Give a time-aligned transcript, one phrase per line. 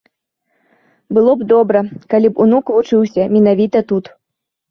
[1.17, 4.05] Было б добра, калі б унук вучыўся менавіта тут.